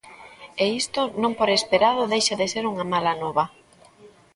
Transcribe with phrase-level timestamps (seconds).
[0.63, 3.45] E isto non por esperado deixa de ser unha mala nova.